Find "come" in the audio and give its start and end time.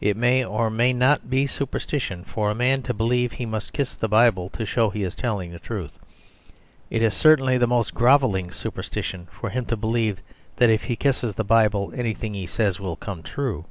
12.94-13.24